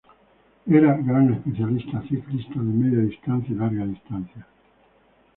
[0.65, 4.47] Era gran especialista ciclista de media distancia y larga distancia.